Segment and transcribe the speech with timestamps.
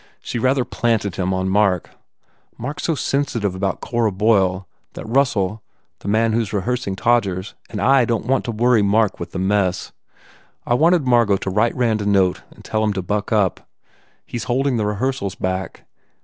[0.19, 1.91] She rather planted him on Mark.
[2.57, 5.61] Mark s so sen sitive about Cora Boyle that Russell
[5.99, 9.29] the man who s rehearsing Todgers and I don t want to worry Mark with
[9.31, 9.91] the mess.
[10.65, 13.69] I wanted Margot to write Rand a note and tell him to buck up.
[14.25, 15.85] He s holding the rehearsals back.